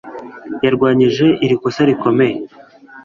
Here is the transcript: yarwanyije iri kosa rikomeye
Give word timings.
yarwanyije 0.65 1.27
iri 1.45 1.55
kosa 1.61 1.81
rikomeye 1.89 2.37